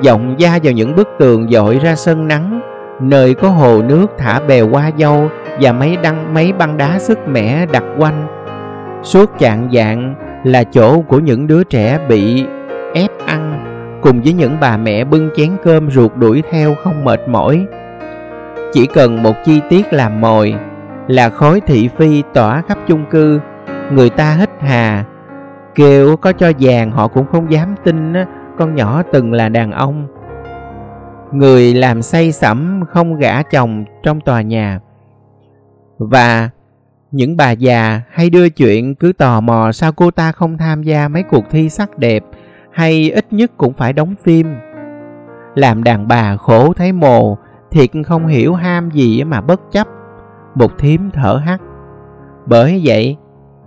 giọng 0.00 0.34
da 0.38 0.58
vào 0.62 0.72
những 0.72 0.96
bức 0.96 1.08
tường 1.18 1.48
dội 1.50 1.78
ra 1.82 1.94
sân 1.94 2.28
nắng, 2.28 2.60
nơi 3.00 3.34
có 3.34 3.48
hồ 3.48 3.82
nước 3.82 4.06
thả 4.18 4.40
bèo 4.40 4.68
qua 4.68 4.90
dâu 4.98 5.28
và 5.60 5.72
mấy 5.72 5.96
đăng, 5.96 6.34
mấy 6.34 6.52
băng 6.52 6.76
đá 6.76 6.98
sức 6.98 7.18
mẻ 7.28 7.66
đặt 7.72 7.84
quanh. 7.98 8.26
Suốt 9.02 9.38
chạng 9.38 9.68
dạng 9.72 10.14
là 10.44 10.64
chỗ 10.64 11.00
của 11.00 11.18
những 11.18 11.46
đứa 11.46 11.64
trẻ 11.64 11.98
bị 12.08 12.46
ép 12.94 13.10
ăn 13.26 13.55
cùng 14.06 14.22
với 14.22 14.32
những 14.32 14.56
bà 14.60 14.76
mẹ 14.76 15.04
bưng 15.04 15.30
chén 15.36 15.50
cơm 15.64 15.90
ruột 15.90 16.12
đuổi 16.16 16.42
theo 16.50 16.74
không 16.84 17.04
mệt 17.04 17.20
mỏi. 17.28 17.66
Chỉ 18.72 18.86
cần 18.86 19.22
một 19.22 19.32
chi 19.44 19.60
tiết 19.70 19.92
làm 19.92 20.20
mồi, 20.20 20.54
là 21.08 21.30
khói 21.30 21.60
thị 21.60 21.88
phi 21.98 22.22
tỏa 22.34 22.62
khắp 22.68 22.78
chung 22.86 23.04
cư, 23.10 23.40
người 23.92 24.10
ta 24.10 24.34
hít 24.34 24.50
hà. 24.60 25.04
Kêu 25.74 26.16
có 26.16 26.32
cho 26.32 26.52
vàng 26.60 26.90
họ 26.90 27.08
cũng 27.08 27.26
không 27.32 27.52
dám 27.52 27.74
tin 27.84 28.12
con 28.58 28.74
nhỏ 28.74 29.02
từng 29.12 29.32
là 29.32 29.48
đàn 29.48 29.72
ông. 29.72 30.06
Người 31.32 31.74
làm 31.74 32.02
say 32.02 32.32
sẩm 32.32 32.84
không 32.88 33.16
gả 33.16 33.42
chồng 33.42 33.84
trong 34.02 34.20
tòa 34.20 34.42
nhà. 34.42 34.80
Và 35.98 36.50
những 37.10 37.36
bà 37.36 37.50
già 37.50 38.00
hay 38.10 38.30
đưa 38.30 38.48
chuyện 38.48 38.94
cứ 38.94 39.12
tò 39.12 39.40
mò 39.40 39.72
sao 39.72 39.92
cô 39.92 40.10
ta 40.10 40.32
không 40.32 40.58
tham 40.58 40.82
gia 40.82 41.08
mấy 41.08 41.22
cuộc 41.22 41.44
thi 41.50 41.68
sắc 41.68 41.98
đẹp 41.98 42.22
hay 42.76 43.10
ít 43.10 43.26
nhất 43.30 43.50
cũng 43.56 43.72
phải 43.72 43.92
đóng 43.92 44.14
phim. 44.22 44.54
Làm 45.54 45.84
đàn 45.84 46.08
bà 46.08 46.36
khổ 46.36 46.72
thấy 46.72 46.92
mồ, 46.92 47.38
thiệt 47.70 47.90
không 48.06 48.26
hiểu 48.26 48.54
ham 48.54 48.90
gì 48.90 49.24
mà 49.24 49.40
bất 49.40 49.60
chấp. 49.70 49.86
Một 50.54 50.78
thím 50.78 51.10
thở 51.10 51.40
hắt. 51.44 51.60
Bởi 52.46 52.82
vậy, 52.84 53.16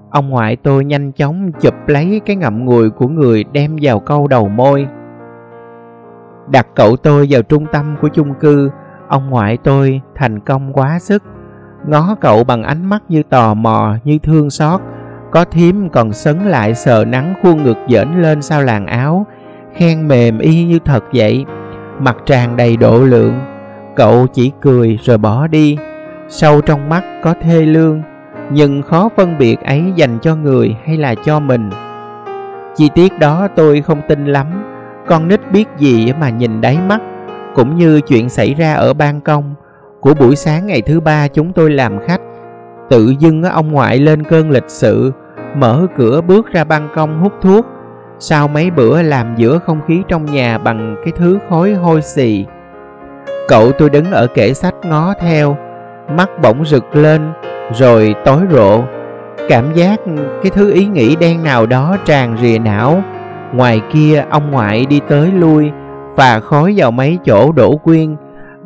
ông 0.10 0.30
ngoại 0.30 0.56
tôi 0.56 0.86
nhanh 0.86 1.12
chóng 1.12 1.52
chụp 1.62 1.74
lấy 1.88 2.22
cái 2.26 2.36
ngậm 2.36 2.66
ngùi 2.66 2.90
của 2.90 3.08
người 3.08 3.44
đem 3.44 3.78
vào 3.82 4.00
câu 4.00 4.28
đầu 4.28 4.48
môi. 4.50 4.88
Đặt 6.48 6.68
cậu 6.76 6.96
tôi 6.98 7.28
vào 7.30 7.42
trung 7.42 7.66
tâm 7.72 7.96
của 8.02 8.08
chung 8.08 8.34
cư, 8.34 8.70
ông 9.08 9.30
ngoại 9.30 9.58
tôi 9.64 10.02
thành 10.16 10.40
công 10.40 10.74
quá 10.74 11.00
sức. 11.00 11.24
Ngó 11.88 12.16
cậu 12.22 12.44
bằng 12.44 12.64
ánh 12.64 12.86
mắt 12.86 13.04
như 13.10 13.24
tò 13.24 13.54
mò, 13.54 13.96
như 14.04 14.20
thương 14.24 14.50
xót 14.50 14.82
có 15.32 15.46
thím 15.46 15.90
còn 15.90 16.14
sấn 16.14 16.40
lại 16.40 16.76
sờ 16.76 17.06
nắng 17.06 17.34
khuôn 17.44 17.64
ngực 17.64 17.78
dễn 17.88 18.22
lên 18.22 18.42
sau 18.42 18.62
làn 18.62 18.88
áo, 18.88 19.26
khen 19.76 20.08
mềm 20.08 20.40
y 20.40 20.66
như 20.66 20.80
thật 20.86 21.04
vậy. 21.14 21.46
Mặt 22.00 22.18
tràn 22.26 22.56
đầy 22.56 22.78
độ 22.78 23.00
lượng. 23.00 23.40
Cậu 23.96 24.28
chỉ 24.28 24.52
cười 24.62 25.00
rồi 25.04 25.18
bỏ 25.18 25.48
đi. 25.48 25.78
Sâu 26.28 26.62
trong 26.62 26.90
mắt 26.90 27.04
có 27.24 27.34
thê 27.42 27.62
lương, 27.62 28.02
nhưng 28.52 28.82
khó 28.82 29.10
phân 29.18 29.38
biệt 29.38 29.62
ấy 29.62 29.84
dành 29.96 30.20
cho 30.22 30.36
người 30.36 30.76
hay 30.86 30.98
là 30.98 31.16
cho 31.16 31.40
mình. 31.40 31.70
Chi 32.76 32.90
tiết 32.96 33.20
đó 33.20 33.48
tôi 33.56 33.82
không 33.82 34.02
tin 34.08 34.26
lắm. 34.26 34.48
Con 35.08 35.28
nít 35.28 35.52
biết 35.52 35.68
gì 35.78 36.14
mà 36.20 36.30
nhìn 36.30 36.62
đáy 36.62 36.78
mắt, 36.88 37.02
cũng 37.56 37.76
như 37.76 38.02
chuyện 38.02 38.30
xảy 38.30 38.54
ra 38.54 38.74
ở 38.74 38.94
ban 38.94 39.22
công. 39.22 39.56
Của 40.00 40.14
buổi 40.14 40.36
sáng 40.36 40.68
ngày 40.68 40.82
thứ 40.82 41.00
ba 41.00 41.28
chúng 41.28 41.54
tôi 41.54 41.72
làm 41.72 42.00
khách 42.08 42.22
tự 42.90 43.14
dưng 43.20 43.44
ông 43.44 43.72
ngoại 43.72 43.98
lên 43.98 44.24
cơn 44.24 44.52
lịch 44.52 44.68
sự 44.70 45.12
mở 45.56 45.88
cửa 45.98 46.22
bước 46.22 46.52
ra 46.52 46.64
ban 46.64 46.90
công 46.96 47.20
hút 47.20 47.34
thuốc. 47.42 47.66
Sau 48.20 48.48
mấy 48.48 48.72
bữa 48.72 49.02
làm 49.02 49.36
giữa 49.38 49.60
không 49.60 49.82
khí 49.88 50.02
trong 50.08 50.26
nhà 50.26 50.58
bằng 50.58 50.96
cái 51.04 51.14
thứ 51.16 51.40
khói 51.50 51.74
hôi 51.74 52.02
xì 52.02 52.46
cậu 53.48 53.72
tôi 53.72 53.90
đứng 53.90 54.12
ở 54.12 54.28
kệ 54.28 54.54
sách 54.54 54.76
ngó 54.84 55.14
theo 55.20 55.58
mắt 56.18 56.30
bỗng 56.42 56.66
rực 56.66 56.96
lên 56.96 57.22
rồi 57.74 58.16
tối 58.26 58.42
rộ. 58.52 58.82
Cảm 59.50 59.74
giác 59.74 60.00
cái 60.44 60.52
thứ 60.56 60.72
ý 60.74 60.86
nghĩ 60.86 61.16
đen 61.16 61.44
nào 61.44 61.66
đó 61.66 61.98
tràn 62.06 62.38
rìa 62.42 62.60
não. 62.60 63.04
Ngoài 63.54 63.82
kia 63.94 64.26
ông 64.30 64.52
ngoại 64.52 64.86
đi 64.86 65.02
tới 65.08 65.32
lui, 65.32 65.72
và 66.16 66.40
khói 66.40 66.74
vào 66.78 66.92
mấy 66.92 67.18
chỗ 67.26 67.52
đổ 67.52 67.78
quyên 67.78 68.16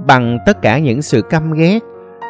bằng 0.05 0.37
tất 0.45 0.61
cả 0.61 0.77
những 0.77 1.01
sự 1.01 1.21
căm 1.21 1.53
ghét 1.53 1.79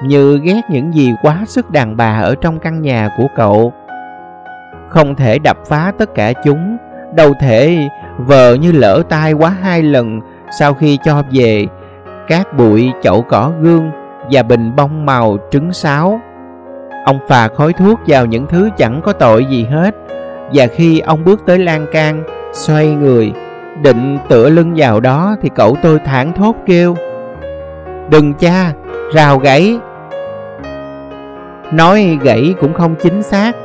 như 0.06 0.40
ghét 0.44 0.62
những 0.70 0.94
gì 0.94 1.12
quá 1.22 1.44
sức 1.48 1.72
đàn 1.72 1.98
bà 1.98 2.20
ở 2.22 2.36
trong 2.42 2.60
căn 2.60 2.82
nhà 2.82 3.10
của 3.18 3.28
cậu. 3.36 3.74
Không 4.90 5.16
thể 5.16 5.40
đập 5.40 5.58
phá 5.66 5.92
tất 5.98 6.16
cả 6.16 6.34
chúng, 6.34 6.78
đâu 7.16 7.34
thể 7.40 7.78
vờ 8.18 8.54
như 8.54 8.72
lỡ 8.72 9.04
tai 9.10 9.34
quá 9.34 9.50
hai 9.62 9.82
lần 9.82 10.20
sau 10.60 10.74
khi 10.74 10.98
cho 11.04 11.24
về 11.32 11.66
cát 12.28 12.58
bụi, 12.58 12.92
chậu 13.02 13.22
cỏ, 13.22 13.52
gương 13.62 13.92
và 14.32 14.44
bình 14.44 14.76
bông 14.76 15.06
màu 15.06 15.38
trứng 15.52 15.74
sáo. 15.74 16.20
Ông 17.06 17.20
phà 17.28 17.48
khói 17.48 17.74
thuốc 17.74 18.00
vào 18.08 18.26
những 18.26 18.48
thứ 18.48 18.70
chẳng 18.78 19.02
có 19.04 19.14
tội 19.14 19.46
gì 19.46 19.66
hết, 19.66 19.96
và 20.54 20.68
khi 20.68 21.00
ông 21.00 21.24
bước 21.24 21.42
tới 21.46 21.60
lan 21.60 21.86
can, 21.92 22.24
xoay 22.54 22.88
người, 22.88 23.34
định 23.82 24.18
tựa 24.30 24.50
lưng 24.50 24.74
vào 24.76 25.00
đó 25.00 25.36
thì 25.42 25.50
cậu 25.56 25.78
tôi 25.84 26.00
thảng 26.00 26.34
thốt 26.34 26.56
kêu, 26.66 26.96
đừng 28.10 28.34
cha, 28.34 28.72
rào 29.14 29.38
gãy 29.38 29.80
nói 31.74 32.18
gãy 32.22 32.56
cũng 32.60 32.74
không 32.74 32.96
chính 32.96 33.24
xác. 33.24 33.56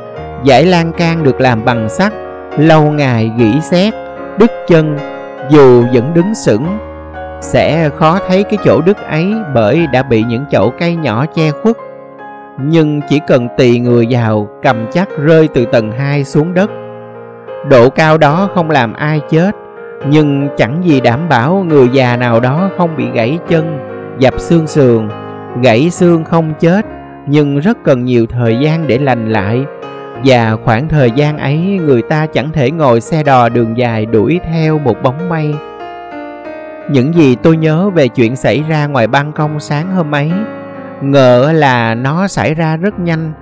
Giải 0.43 0.65
lan 0.65 0.91
can 0.93 1.23
được 1.23 1.41
làm 1.41 1.65
bằng 1.65 1.89
sắt, 1.89 2.13
lâu 2.57 2.91
ngày 2.91 3.31
gỉ 3.37 3.61
xét, 3.61 3.93
đứt 4.37 4.51
chân, 4.67 4.97
dù 5.49 5.83
vẫn 5.93 6.13
đứng 6.13 6.35
sững. 6.35 6.77
Sẽ 7.41 7.89
khó 7.89 8.19
thấy 8.27 8.43
cái 8.43 8.57
chỗ 8.65 8.81
đứt 8.81 8.97
ấy 9.09 9.33
bởi 9.55 9.87
đã 9.93 10.03
bị 10.03 10.23
những 10.23 10.45
chậu 10.51 10.73
cây 10.79 10.95
nhỏ 10.95 11.25
che 11.35 11.51
khuất. 11.51 11.75
Nhưng 12.61 13.01
chỉ 13.09 13.19
cần 13.27 13.47
tì 13.57 13.79
người 13.79 14.07
vào, 14.09 14.47
cầm 14.63 14.85
chắc 14.91 15.09
rơi 15.17 15.47
từ 15.53 15.65
tầng 15.65 15.91
2 15.91 16.23
xuống 16.23 16.53
đất. 16.53 16.69
Độ 17.69 17.89
cao 17.89 18.17
đó 18.17 18.49
không 18.55 18.69
làm 18.69 18.93
ai 18.93 19.21
chết, 19.29 19.51
nhưng 20.07 20.47
chẳng 20.57 20.81
gì 20.83 21.01
đảm 21.01 21.29
bảo 21.29 21.65
người 21.67 21.89
già 21.93 22.17
nào 22.17 22.39
đó 22.39 22.69
không 22.77 22.95
bị 22.97 23.05
gãy 23.13 23.39
chân, 23.47 23.79
dập 24.19 24.33
xương 24.37 24.67
sườn. 24.67 25.09
Gãy 25.63 25.89
xương 25.89 26.23
không 26.23 26.53
chết 26.59 26.85
nhưng 27.29 27.59
rất 27.59 27.77
cần 27.83 28.05
nhiều 28.05 28.25
thời 28.25 28.57
gian 28.59 28.87
để 28.87 28.97
lành 28.97 29.31
lại. 29.31 29.63
Và 30.25 30.55
khoảng 30.65 30.89
thời 30.89 31.11
gian 31.11 31.37
ấy, 31.37 31.57
người 31.57 32.01
ta 32.01 32.25
chẳng 32.25 32.51
thể 32.51 32.71
ngồi 32.71 33.01
xe 33.01 33.23
đò 33.23 33.49
đường 33.49 33.77
dài 33.77 34.05
đuổi 34.05 34.39
theo 34.51 34.79
một 34.79 34.95
bóng 35.03 35.29
mây 35.29 35.53
những 36.91 37.13
gì 37.13 37.35
tôi 37.35 37.57
nhớ 37.57 37.89
về 37.89 38.07
chuyện 38.07 38.35
xảy 38.35 38.63
ra 38.69 38.87
ngoài 38.87 39.07
ban 39.07 39.31
công 39.31 39.59
sáng 39.59 39.95
hôm 39.95 40.15
ấy, 40.15 40.31
ngờ 41.01 41.51
là 41.55 41.95
nó 41.95 42.27
xảy 42.27 42.53
ra 42.53 42.77
rất 42.77 42.99
nhanh. 42.99 43.33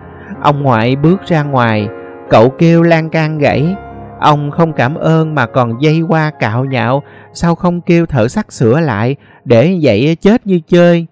Ông 0.41 0.63
ngoại 0.63 0.96
bước 0.96 1.22
ra 1.25 1.44
ngoài, 1.44 1.88
cậu 2.29 2.50
kêu 2.50 2.84
lan 2.84 3.10
can 3.10 3.38
gãy. 3.38 3.75
Ông 4.20 4.51
không 4.51 4.74
cảm 4.74 4.96
ơn 4.96 5.36
mà 5.36 5.46
còn 5.46 5.82
dây 5.82 6.01
qua 6.08 6.32
cạo 6.39 6.65
nhạo, 6.65 7.03
sao 7.34 7.56
không 7.56 7.82
kêu 7.82 8.06
thợ 8.06 8.27
sắt 8.27 8.51
sửa 8.51 8.79
lại 8.79 9.15
để 9.46 9.77
vậy 9.82 10.17
chết 10.22 10.48
như 10.48 10.60
chơi? 10.67 11.08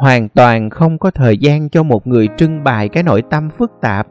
Hoàn 0.00 0.28
toàn 0.28 0.70
không 0.70 0.98
có 0.98 1.10
thời 1.10 1.38
gian 1.38 1.68
cho 1.68 1.82
một 1.82 2.06
người 2.06 2.28
trưng 2.36 2.64
bày 2.64 2.88
cái 2.88 3.02
nội 3.02 3.22
tâm 3.22 3.50
phức 3.58 3.72
tạp 3.80 4.06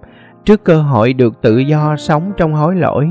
trước 0.45 0.63
cơ 0.63 0.81
hội 0.81 1.13
được 1.13 1.41
tự 1.41 1.57
do 1.57 1.95
sống 1.97 2.31
trong 2.37 2.53
hối 2.53 2.75
lỗi. 2.75 3.09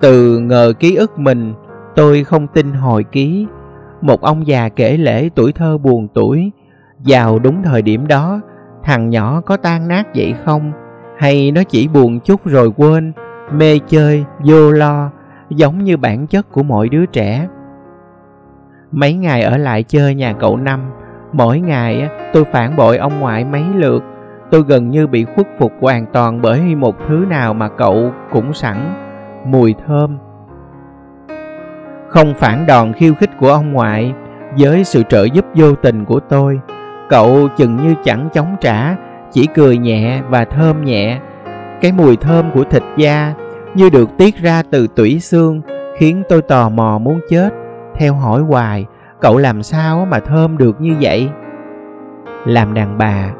Từ 0.00 0.38
ngờ 0.38 0.72
ký 0.78 0.94
ức 0.96 1.18
mình, 1.18 1.54
tôi 1.96 2.24
không 2.24 2.46
tin 2.46 2.72
hồi 2.72 3.04
ký. 3.04 3.46
Một 4.00 4.20
ông 4.20 4.46
già 4.46 4.68
kể 4.68 4.96
lễ 4.96 5.28
tuổi 5.34 5.52
thơ 5.52 5.78
buồn 5.78 6.08
tuổi, 6.14 6.52
vào 6.98 7.38
đúng 7.38 7.62
thời 7.62 7.82
điểm 7.82 8.06
đó, 8.06 8.40
thằng 8.82 9.10
nhỏ 9.10 9.40
có 9.40 9.56
tan 9.56 9.88
nát 9.88 10.06
vậy 10.14 10.34
không? 10.44 10.72
Hay 11.18 11.50
nó 11.50 11.62
chỉ 11.64 11.88
buồn 11.88 12.20
chút 12.20 12.40
rồi 12.44 12.72
quên, 12.76 13.12
mê 13.52 13.78
chơi, 13.86 14.24
vô 14.44 14.70
lo, 14.70 15.10
giống 15.50 15.84
như 15.84 15.96
bản 15.96 16.26
chất 16.26 16.52
của 16.52 16.62
mọi 16.62 16.88
đứa 16.88 17.06
trẻ? 17.06 17.48
Mấy 18.92 19.14
ngày 19.14 19.42
ở 19.42 19.56
lại 19.56 19.82
chơi 19.82 20.14
nhà 20.14 20.32
cậu 20.32 20.56
năm, 20.56 20.80
mỗi 21.32 21.60
ngày 21.60 22.08
tôi 22.32 22.44
phản 22.44 22.76
bội 22.76 22.96
ông 22.96 23.20
ngoại 23.20 23.44
mấy 23.44 23.64
lượt. 23.74 24.04
Tôi 24.50 24.62
gần 24.68 24.90
như 24.90 25.06
bị 25.06 25.24
khuất 25.34 25.46
phục 25.58 25.72
hoàn 25.80 26.06
toàn 26.06 26.42
bởi 26.42 26.60
một 26.60 26.96
thứ 27.08 27.24
nào 27.28 27.54
mà 27.54 27.68
cậu 27.68 28.12
cũng 28.32 28.54
sẵn, 28.54 28.94
mùi 29.46 29.74
thơm. 29.86 30.18
Không 32.08 32.34
phản 32.34 32.66
đòn 32.66 32.92
khiêu 32.92 33.14
khích 33.14 33.30
của 33.38 33.48
ông 33.48 33.72
ngoại, 33.72 34.14
với 34.58 34.84
sự 34.84 35.02
trợ 35.08 35.24
giúp 35.24 35.44
vô 35.54 35.74
tình 35.74 36.04
của 36.04 36.20
tôi, 36.20 36.60
cậu 37.08 37.48
chừng 37.56 37.76
như 37.76 37.94
chẳng 38.04 38.28
chống 38.32 38.56
trả, 38.60 38.96
chỉ 39.30 39.46
cười 39.54 39.78
nhẹ 39.78 40.22
và 40.28 40.44
thơm 40.44 40.84
nhẹ. 40.84 41.18
Cái 41.80 41.92
mùi 41.92 42.16
thơm 42.16 42.50
của 42.54 42.64
thịt 42.64 42.82
da 42.96 43.34
như 43.74 43.90
được 43.90 44.10
tiết 44.18 44.36
ra 44.36 44.62
từ 44.70 44.86
tủy 44.96 45.20
xương, 45.20 45.60
khiến 45.98 46.22
tôi 46.28 46.42
tò 46.42 46.68
mò 46.68 46.98
muốn 46.98 47.20
chết 47.28 47.61
theo 47.94 48.14
hỏi 48.14 48.40
hoài, 48.40 48.86
cậu 49.20 49.38
làm 49.38 49.62
sao 49.62 50.06
mà 50.10 50.18
thơm 50.18 50.58
được 50.58 50.80
như 50.80 50.94
vậy? 51.00 51.28
Làm 52.46 52.74
đàn 52.74 52.98
bà, 52.98 53.30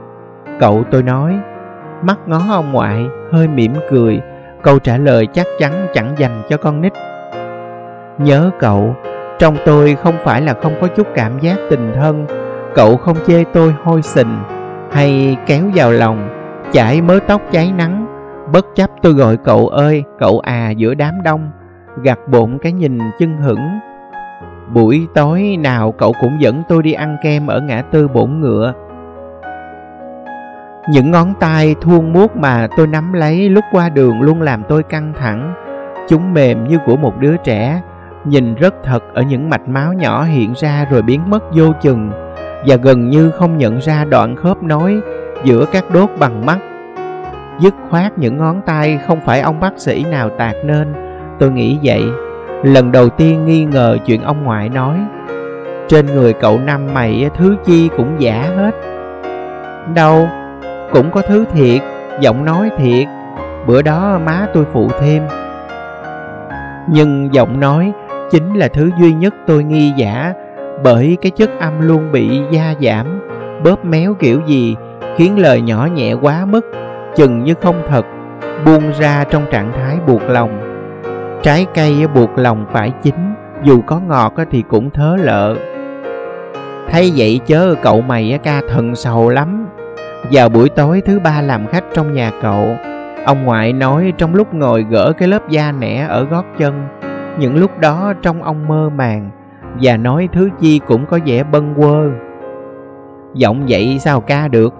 cậu 0.61 0.85
tôi 0.90 1.02
nói, 1.02 1.38
mắt 2.02 2.18
ngó 2.26 2.40
ông 2.50 2.73
ngoại, 2.73 3.06
hơi 3.32 3.49
mỉm 3.49 3.73
cười, 3.90 4.21
câu 4.62 4.78
trả 4.78 4.97
lời 4.97 5.26
chắc 5.26 5.47
chắn 5.59 5.87
chẳng 5.94 6.14
dành 6.18 6.42
cho 6.49 6.56
con 6.56 6.80
nít. 6.80 6.92
Nhớ 8.18 8.50
cậu, 8.59 8.97
trong 9.38 9.56
tôi 9.64 9.97
không 10.02 10.14
phải 10.25 10.42
là 10.42 10.54
không 10.62 10.75
có 10.80 10.87
chút 10.87 11.06
cảm 11.14 11.38
giác 11.38 11.56
tình 11.71 11.92
thân. 11.94 12.26
Cậu 12.75 12.97
không 12.97 13.16
chê 13.26 13.44
tôi 13.44 13.75
hôi 13.85 14.02
sình 14.02 14.38
hay 14.90 15.37
kéo 15.47 15.64
vào 15.75 15.92
lòng, 15.92 16.28
chải 16.73 17.02
mớ 17.02 17.18
tóc 17.26 17.42
cháy 17.50 17.73
nắng. 17.76 18.06
Bất 18.52 18.66
chấp 18.75 18.90
tôi 19.02 19.12
gọi 19.12 19.37
cậu 19.37 19.68
ơi, 19.68 20.04
cậu 20.18 20.38
à 20.38 20.71
giữa 20.71 20.94
đám 20.94 21.23
đông 21.23 21.50
gặt 22.02 22.18
bụng 22.28 22.59
cái 22.59 22.73
nhìn 22.73 22.99
chân 23.18 23.37
hững 23.37 23.78
buổi 24.73 25.07
tối 25.14 25.57
nào 25.61 25.92
cậu 25.92 26.12
cũng 26.21 26.40
dẫn 26.40 26.62
tôi 26.69 26.83
đi 26.83 26.92
ăn 26.92 27.16
kem 27.23 27.47
ở 27.47 27.61
ngã 27.61 27.83
tư 27.83 28.09
bổn 28.09 28.40
ngựa. 28.40 28.73
Những 30.90 31.11
ngón 31.11 31.35
tay 31.40 31.75
thuôn 31.81 32.12
muốt 32.12 32.37
mà 32.37 32.69
tôi 32.76 32.87
nắm 32.87 33.12
lấy 33.12 33.49
lúc 33.49 33.64
qua 33.73 33.88
đường 33.88 34.21
luôn 34.21 34.42
làm 34.42 34.62
tôi 34.69 34.83
căng 34.83 35.12
thẳng. 35.19 35.54
Chúng 36.09 36.35
mềm 36.35 36.69
như 36.69 36.78
của 36.87 36.97
một 36.97 37.21
đứa 37.21 37.37
trẻ, 37.37 37.83
nhìn 38.25 38.54
rất 38.54 38.75
thật 38.85 39.14
ở 39.14 39.23
những 39.23 39.50
mạch 39.50 39.69
máu 39.69 39.92
nhỏ 39.92 40.25
hiện 40.25 40.52
ra 40.57 40.87
rồi 40.90 41.02
biến 41.02 41.21
mất 41.31 41.42
vô 41.54 41.73
chừng 41.81 42.11
và 42.66 42.76
gần 42.76 43.09
như 43.09 43.31
không 43.31 43.59
nhận 43.59 43.78
ra 43.78 44.04
đoạn 44.04 44.37
khớp 44.37 44.62
nối 44.62 45.00
giữa 45.45 45.66
các 45.73 45.85
đốt 45.90 46.11
bằng 46.19 46.47
mắt. 46.47 46.59
Dứt 47.59 47.75
khoát 47.90 48.19
những 48.19 48.37
ngón 48.37 48.61
tay 48.66 48.99
không 49.07 49.21
phải 49.26 49.40
ông 49.40 49.61
bác 49.61 49.78
sĩ 49.78 50.04
nào 50.11 50.28
tạc 50.38 50.57
nên, 50.64 50.92
tôi 51.38 51.50
nghĩ 51.50 51.78
vậy 51.83 52.04
lần 52.62 52.92
đầu 52.92 53.09
tiên 53.09 53.45
nghi 53.45 53.64
ngờ 53.64 53.99
chuyện 54.07 54.23
ông 54.23 54.45
ngoại 54.45 54.69
nói. 54.69 54.99
Trên 55.88 56.07
người 56.07 56.33
cậu 56.33 56.59
năm 56.59 56.95
mày 56.95 57.31
thứ 57.37 57.57
chi 57.64 57.90
cũng 57.97 58.14
giả 58.19 58.49
hết. 58.57 58.71
Đâu, 59.95 60.28
cũng 60.92 61.11
có 61.11 61.23
thứ 61.23 61.45
thiệt, 61.52 61.83
giọng 62.21 62.45
nói 62.45 62.71
thiệt. 62.78 63.07
Bữa 63.66 63.83
đó 63.83 64.21
má 64.26 64.47
tôi 64.54 64.64
phụ 64.73 64.88
thêm. 65.00 65.23
Nhưng 66.88 67.28
giọng 67.33 67.61
nói 67.61 67.92
chính 68.31 68.54
là 68.54 68.69
thứ 68.69 68.90
duy 69.00 69.12
nhất 69.12 69.35
tôi 69.47 69.64
nghi 69.64 69.92
giả, 69.97 70.33
bởi 70.85 71.16
cái 71.23 71.31
chất 71.31 71.50
âm 71.61 71.73
luôn 71.81 72.12
bị 72.12 72.40
gia 72.50 72.75
giảm, 72.81 73.21
bóp 73.64 73.85
méo 73.85 74.14
kiểu 74.14 74.40
gì, 74.47 74.76
khiến 75.16 75.38
lời 75.38 75.61
nhỏ 75.61 75.88
nhẹ 75.95 76.12
quá 76.12 76.45
mức, 76.45 76.66
chừng 77.16 77.45
như 77.45 77.54
không 77.54 77.83
thật, 77.88 78.07
buông 78.64 78.92
ra 79.00 79.25
trong 79.31 79.42
trạng 79.50 79.73
thái 79.73 79.97
buộc 80.07 80.23
lòng 80.23 80.72
trái 81.43 81.67
cây 81.75 82.07
buộc 82.15 82.31
lòng 82.39 82.67
phải 82.73 82.93
chín, 83.03 83.15
dù 83.63 83.83
có 83.87 84.01
ngọt 84.01 84.35
thì 84.51 84.63
cũng 84.69 84.91
thớ 84.91 85.17
lợ. 85.21 85.57
Thấy 86.91 87.13
vậy 87.17 87.41
chớ 87.47 87.75
cậu 87.83 88.01
mày 88.01 88.39
ca 88.43 88.61
thần 88.69 88.95
sầu 88.95 89.29
lắm. 89.29 89.69
Vào 90.31 90.49
buổi 90.49 90.69
tối 90.69 91.03
thứ 91.07 91.21
ba 91.21 91.41
làm 91.41 91.67
khách 91.67 91.85
trong 91.95 92.13
nhà 92.13 92.31
cậu. 92.43 92.67
Ông 93.27 93.45
ngoại 93.45 93.73
nói 93.73 94.13
trong 94.19 94.35
lúc 94.35 94.55
ngồi 94.55 94.87
gỡ 94.91 95.13
cái 95.19 95.29
lớp 95.29 95.49
da 95.49 95.73
nẻ 95.73 96.07
ở 96.09 96.25
gót 96.25 96.45
chân, 96.59 96.85
những 97.39 97.57
lúc 97.57 97.79
đó 97.79 98.13
trong 98.23 98.43
ông 98.43 98.69
mơ 98.69 98.91
màng, 98.97 99.31
và 99.81 99.97
nói 99.97 100.29
thứ 100.33 100.49
chi 100.61 100.81
cũng 100.87 101.07
có 101.07 101.19
vẻ 101.27 101.43
bâng 101.43 101.75
quơ. 101.77 102.11
Giọng 103.35 103.65
vậy 103.69 103.99
sao 104.01 104.21
ca 104.21 104.49
được? 104.49 104.75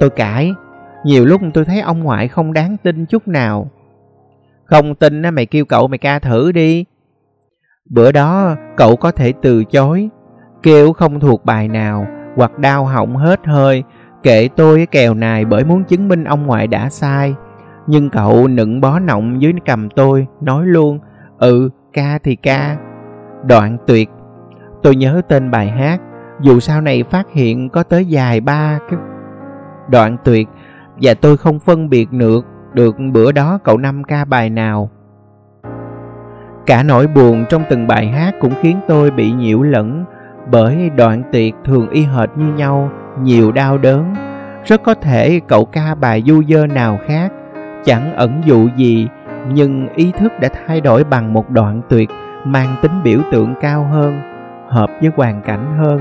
Tôi 0.00 0.10
cãi, 0.10 0.54
nhiều 1.04 1.24
lúc 1.24 1.40
tôi 1.54 1.64
thấy 1.64 1.80
ông 1.80 2.00
ngoại 2.00 2.28
không 2.28 2.52
đáng 2.52 2.76
tin 2.82 3.06
chút 3.06 3.28
nào 3.28 3.70
không 4.70 4.94
tin 4.94 5.22
á, 5.22 5.30
mày 5.30 5.46
kêu 5.46 5.64
cậu 5.64 5.88
mày 5.88 5.98
ca 5.98 6.18
thử 6.18 6.52
đi. 6.52 6.84
Bữa 7.90 8.12
đó, 8.12 8.56
cậu 8.76 8.96
có 8.96 9.10
thể 9.10 9.32
từ 9.42 9.64
chối. 9.64 10.08
Kêu 10.62 10.92
không 10.92 11.20
thuộc 11.20 11.44
bài 11.44 11.68
nào, 11.68 12.06
hoặc 12.36 12.58
đau 12.58 12.84
họng 12.84 13.16
hết 13.16 13.40
hơi. 13.46 13.82
Kệ 14.22 14.48
tôi 14.56 14.86
kèo 14.90 15.14
này 15.14 15.44
bởi 15.44 15.64
muốn 15.64 15.84
chứng 15.84 16.08
minh 16.08 16.24
ông 16.24 16.46
ngoại 16.46 16.66
đã 16.66 16.90
sai. 16.90 17.34
Nhưng 17.86 18.10
cậu 18.10 18.48
nựng 18.48 18.80
bó 18.80 18.98
nọng 18.98 19.42
dưới 19.42 19.52
cầm 19.66 19.90
tôi, 19.90 20.26
nói 20.40 20.66
luôn 20.66 20.98
ừ 21.38 21.70
ca 21.92 22.18
thì 22.22 22.36
ca. 22.36 22.76
Đoạn 23.44 23.76
tuyệt. 23.86 24.08
Tôi 24.82 24.96
nhớ 24.96 25.22
tên 25.28 25.50
bài 25.50 25.68
hát, 25.68 26.00
dù 26.40 26.60
sau 26.60 26.80
này 26.80 27.02
phát 27.02 27.32
hiện 27.32 27.68
có 27.68 27.82
tới 27.82 28.04
dài 28.04 28.40
ba 28.40 28.78
cái. 28.90 28.98
Đoạn 29.88 30.16
tuyệt. 30.24 30.48
Và 31.02 31.14
tôi 31.14 31.36
không 31.36 31.60
phân 31.60 31.88
biệt 31.88 32.12
được 32.12 32.46
được 32.74 32.96
bữa 33.12 33.32
đó 33.32 33.58
cậu 33.64 33.78
năm 33.78 34.04
ca 34.04 34.24
bài 34.24 34.50
nào. 34.50 34.90
Cả 36.66 36.82
nỗi 36.82 37.06
buồn 37.06 37.44
trong 37.48 37.62
từng 37.70 37.86
bài 37.86 38.08
hát 38.08 38.34
cũng 38.40 38.52
khiến 38.60 38.80
tôi 38.88 39.10
bị 39.10 39.32
nhiễu 39.32 39.62
lẫn 39.62 40.04
bởi 40.50 40.90
đoạn 40.96 41.22
tiệc 41.32 41.54
thường 41.64 41.90
y 41.90 42.02
hệt 42.02 42.28
như 42.36 42.54
nhau, 42.54 42.90
nhiều 43.22 43.52
đau 43.52 43.78
đớn. 43.78 44.14
Rất 44.64 44.82
có 44.82 44.94
thể 44.94 45.40
cậu 45.48 45.64
ca 45.64 45.94
bài 45.94 46.22
du 46.26 46.42
dơ 46.48 46.66
nào 46.66 46.98
khác, 47.06 47.32
chẳng 47.84 48.14
ẩn 48.14 48.42
dụ 48.44 48.68
gì, 48.76 49.08
nhưng 49.48 49.88
ý 49.94 50.12
thức 50.18 50.32
đã 50.40 50.48
thay 50.66 50.80
đổi 50.80 51.04
bằng 51.04 51.32
một 51.32 51.50
đoạn 51.50 51.82
tuyệt 51.88 52.10
mang 52.44 52.76
tính 52.82 53.02
biểu 53.04 53.20
tượng 53.32 53.54
cao 53.60 53.84
hơn, 53.84 54.20
hợp 54.68 54.90
với 55.00 55.10
hoàn 55.16 55.42
cảnh 55.42 55.78
hơn. 55.78 56.00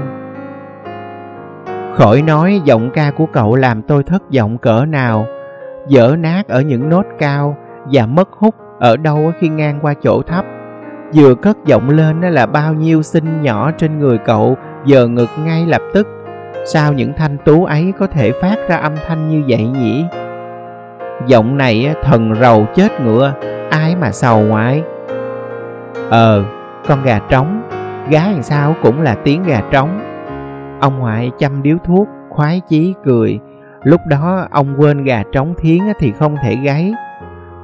Khỏi 1.95 2.21
nói 2.21 2.61
giọng 2.65 2.89
ca 2.93 3.11
của 3.11 3.25
cậu 3.25 3.55
làm 3.55 3.81
tôi 3.81 4.03
thất 4.03 4.23
vọng 4.35 4.57
cỡ 4.57 4.85
nào, 4.85 5.25
dở 5.89 6.15
nát 6.19 6.47
ở 6.47 6.61
những 6.61 6.89
nốt 6.89 7.05
cao 7.19 7.57
và 7.91 8.05
mất 8.05 8.29
hút 8.31 8.55
ở 8.79 8.97
đâu 8.97 9.31
khi 9.39 9.49
ngang 9.49 9.79
qua 9.81 9.93
chỗ 10.01 10.21
thấp. 10.21 10.45
Vừa 11.13 11.35
cất 11.35 11.57
giọng 11.65 11.89
lên 11.89 12.21
là 12.21 12.45
bao 12.45 12.73
nhiêu 12.73 13.01
sinh 13.01 13.41
nhỏ 13.41 13.71
trên 13.77 13.99
người 13.99 14.17
cậu, 14.17 14.57
giờ 14.85 15.07
ngực 15.07 15.29
ngay 15.45 15.65
lập 15.65 15.81
tức. 15.93 16.07
Sao 16.65 16.93
những 16.93 17.13
thanh 17.13 17.37
tú 17.45 17.65
ấy 17.65 17.93
có 17.99 18.07
thể 18.07 18.31
phát 18.41 18.55
ra 18.69 18.75
âm 18.75 18.93
thanh 19.07 19.29
như 19.29 19.43
vậy 19.47 19.67
nhỉ? 19.67 20.05
Giọng 21.27 21.57
này 21.57 21.95
thần 22.03 22.35
rầu 22.41 22.65
chết 22.75 23.01
ngựa, 23.01 23.33
ai 23.71 23.95
mà 23.95 24.11
sầu 24.11 24.39
ngoại 24.41 24.83
ờ 26.09 26.43
con 26.87 27.03
gà 27.03 27.19
trống 27.29 27.69
gái 28.09 28.33
làm 28.33 28.43
sao 28.43 28.75
cũng 28.83 29.01
là 29.01 29.15
tiếng 29.23 29.43
gà 29.43 29.61
trống. 29.71 30.01
Ông 30.79 30.99
ngoại 30.99 31.31
chăm 31.37 31.63
điếu 31.63 31.77
thuốc, 31.85 32.07
khoái 32.29 32.61
chí 32.69 32.93
cười 33.05 33.39
lúc 33.83 34.01
đó 34.07 34.47
ông 34.51 34.75
quên 34.77 35.03
gà 35.03 35.23
trống 35.31 35.53
thiến 35.57 35.79
thì 35.99 36.11
không 36.11 36.35
thể 36.43 36.55
gáy. 36.55 36.93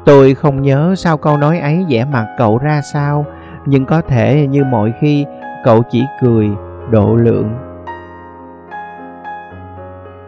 Tôi 0.05 0.35
không 0.35 0.61
nhớ 0.61 0.93
sao 0.97 1.17
câu 1.17 1.37
nói 1.37 1.59
ấy 1.59 1.85
vẻ 1.89 2.05
mặt 2.05 2.25
cậu 2.37 2.57
ra 2.57 2.81
sao, 2.81 3.25
nhưng 3.65 3.85
có 3.85 4.01
thể 4.01 4.47
như 4.47 4.63
mọi 4.63 4.93
khi, 5.01 5.25
cậu 5.63 5.83
chỉ 5.91 6.03
cười, 6.21 6.49
độ 6.91 7.15
lượng. 7.15 7.55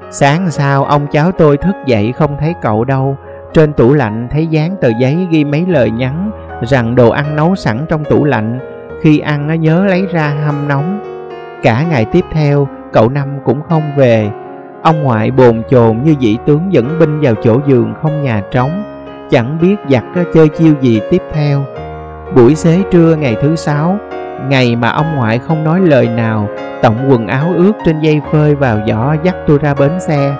Sáng 0.10 0.51
sau, 0.51 0.84
ông 0.86 1.08
cháu 1.12 1.32
tôi 1.32 1.58
thức 1.58 1.75
dậy 1.86 2.12
không 2.12 2.38
thấy 2.39 2.56
cậu 2.62 2.86
đâu. 2.86 3.17
Trên 3.53 3.74
tủ 3.74 3.94
lạnh 3.94 4.27
thấy 4.32 4.48
dán 4.48 4.75
tờ 4.82 4.89
giấy 5.00 5.27
ghi 5.32 5.46
mấy 5.46 5.65
lời 5.67 5.91
nhắn, 5.91 6.32
rằng 6.62 6.96
đồ 6.96 7.10
ăn 7.10 7.36
nấu 7.36 7.56
sẵn 7.56 7.86
trong 7.89 8.03
tủ 8.06 8.24
lạnh. 8.24 8.60
Khi 9.01 9.20
ăn 9.20 9.62
nhớ 9.62 9.86
lấy 9.86 10.06
ra 10.12 10.34
hâm 10.46 10.67
nóng. 10.67 11.00
Cả 11.63 11.86
ngày 11.89 12.06
tiếp 12.06 12.25
theo, 12.32 12.67
cậu 12.94 13.10
năm 13.10 13.39
cũng 13.44 13.62
không 13.70 13.84
về 13.98 14.29
ông 14.88 15.03
ngoại 15.03 15.32
bồn 15.32 15.62
chồn 15.70 16.03
như 16.03 16.15
vị 16.20 16.38
tướng 16.46 16.74
dẫn 16.74 17.00
binh 17.00 17.22
vào 17.22 17.34
chỗ 17.44 17.60
giường 17.67 17.94
không 18.01 18.24
nhà 18.24 18.41
trống 18.51 18.84
chẳng 19.29 19.58
biết 19.62 19.75
giặt 19.89 20.03
chơi 20.34 20.48
chiêu 20.50 20.74
gì 20.82 21.01
tiếp 21.12 21.22
theo 21.34 21.65
Buổi 22.36 22.56
xế 22.56 22.82
trưa 22.91 23.15
ngày 23.15 23.38
thứ 23.41 23.56
sáu, 23.56 23.98
ngày 24.50 24.75
mà 24.75 24.89
ông 24.89 25.15
ngoại 25.15 25.39
không 25.39 25.63
nói 25.63 25.79
lời 25.82 26.08
nào, 26.08 26.48
tổng 26.82 26.96
quần 27.10 27.27
áo 27.27 27.53
ướt 27.56 27.72
trên 27.86 28.00
dây 28.00 28.22
phơi 28.32 28.56
vào 28.56 28.79
giỏ 28.88 29.15
dắt 29.24 29.36
tôi 29.48 29.60
ra 29.60 29.74
bến 29.74 30.00
xe. 30.00 30.36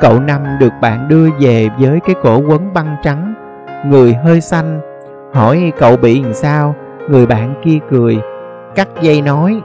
Cậu 0.00 0.20
Năm 0.20 0.40
được 0.60 0.72
bạn 0.80 1.08
đưa 1.08 1.28
về 1.40 1.68
với 1.78 2.00
cái 2.00 2.14
cổ 2.22 2.42
quấn 2.48 2.72
băng 2.74 2.96
trắng, 3.02 3.34
người 3.86 4.14
hơi 4.14 4.40
xanh. 4.40 4.80
Hỏi 5.32 5.72
cậu 5.78 5.96
bị 5.96 6.22
làm 6.22 6.34
sao, 6.34 6.74
người 7.08 7.26
bạn 7.26 7.54
kia 7.64 7.78
cười, 7.90 8.18
cắt 8.74 8.88
dây 9.00 9.22
nói. 9.22 9.60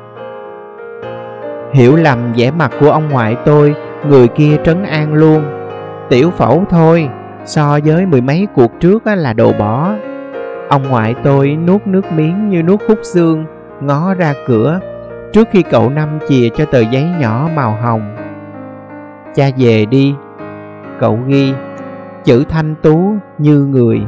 Hiểu 1.73 1.95
lầm 1.95 2.33
vẻ 2.33 2.51
mặt 2.51 2.71
của 2.79 2.91
ông 2.91 3.09
ngoại 3.09 3.35
tôi, 3.45 3.75
người 4.07 4.27
kia 4.27 4.57
trấn 4.63 4.83
an 4.83 5.13
luôn. 5.13 5.43
Tiểu 6.09 6.31
phẫu 6.31 6.63
thôi, 6.69 7.09
so 7.45 7.79
với 7.85 8.05
mười 8.05 8.21
mấy 8.21 8.47
cuộc 8.55 8.79
trước 8.79 9.07
là 9.07 9.33
đồ 9.33 9.53
bỏ. 9.59 9.93
Ông 10.69 10.89
ngoại 10.89 11.15
tôi 11.23 11.57
nuốt 11.67 11.87
nước 11.87 12.11
miếng 12.11 12.49
như 12.49 12.63
nuốt 12.63 12.79
khúc 12.87 12.99
xương, 13.03 13.45
ngó 13.81 14.13
ra 14.13 14.33
cửa, 14.47 14.79
trước 15.33 15.47
khi 15.51 15.63
cậu 15.63 15.89
Năm 15.89 16.19
chìa 16.29 16.49
cho 16.49 16.65
tờ 16.65 16.79
giấy 16.79 17.05
nhỏ 17.19 17.49
màu 17.55 17.77
hồng. 17.81 18.15
Cha 19.35 19.49
về 19.57 19.85
đi, 19.85 20.15
cậu 20.99 21.19
ghi, 21.27 21.53
chữ 22.23 22.43
thanh 22.49 22.75
tú 22.81 23.13
như 23.37 23.65
người, 23.65 24.01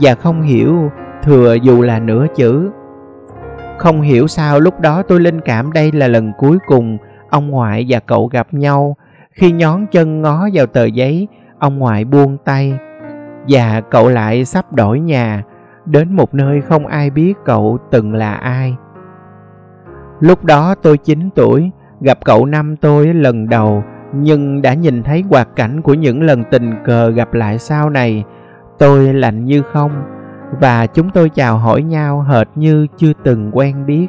và 0.00 0.14
không 0.14 0.42
hiểu 0.42 0.90
thừa 1.22 1.54
dù 1.54 1.82
là 1.82 1.98
nửa 1.98 2.26
chữ. 2.34 2.70
Không 3.78 4.00
hiểu 4.00 4.26
sao 4.26 4.60
lúc 4.60 4.80
đó 4.80 5.02
tôi 5.02 5.20
linh 5.20 5.40
cảm 5.40 5.72
đây 5.72 5.92
là 5.92 6.08
lần 6.08 6.32
cuối 6.38 6.58
cùng 6.66 6.98
ông 7.30 7.50
ngoại 7.50 7.86
và 7.88 8.00
cậu 8.00 8.26
gặp 8.26 8.46
nhau. 8.54 8.96
Khi 9.38 9.52
nhón 9.52 9.86
chân 9.86 10.22
ngó 10.22 10.48
vào 10.52 10.66
tờ 10.66 10.84
giấy, 10.84 11.28
ông 11.58 11.78
ngoại 11.78 12.04
buông 12.04 12.36
tay. 12.44 12.78
Và 13.48 13.80
cậu 13.90 14.08
lại 14.08 14.44
sắp 14.44 14.72
đổi 14.72 15.00
nhà, 15.00 15.42
đến 15.86 16.12
một 16.12 16.34
nơi 16.34 16.60
không 16.60 16.86
ai 16.86 17.10
biết 17.10 17.34
cậu 17.44 17.78
từng 17.90 18.14
là 18.14 18.32
ai. 18.32 18.76
Lúc 20.20 20.44
đó 20.44 20.74
tôi 20.74 20.98
9 20.98 21.30
tuổi, 21.34 21.70
gặp 22.00 22.18
cậu 22.24 22.46
năm 22.46 22.76
tôi 22.76 23.06
lần 23.06 23.48
đầu, 23.48 23.82
nhưng 24.14 24.62
đã 24.62 24.74
nhìn 24.74 25.02
thấy 25.02 25.24
hoạt 25.30 25.48
cảnh 25.56 25.82
của 25.82 25.94
những 25.94 26.22
lần 26.22 26.44
tình 26.50 26.74
cờ 26.84 27.10
gặp 27.10 27.34
lại 27.34 27.58
sau 27.58 27.90
này. 27.90 28.24
Tôi 28.78 29.14
lạnh 29.14 29.44
như 29.44 29.62
không, 29.62 30.02
và 30.60 30.86
chúng 30.86 31.10
tôi 31.10 31.28
chào 31.28 31.58
hỏi 31.58 31.82
nhau 31.82 32.20
hệt 32.20 32.46
như 32.54 32.86
chưa 32.96 33.12
từng 33.24 33.50
quen 33.52 33.86
biết. 33.86 34.08